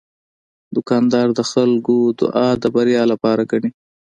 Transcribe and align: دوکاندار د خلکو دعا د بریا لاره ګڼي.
دوکاندار 0.75 1.27
د 1.39 1.41
خلکو 1.51 1.95
دعا 2.19 2.49
د 2.61 2.63
بریا 2.75 3.01
لاره 3.11 3.43
ګڼي. 3.51 3.69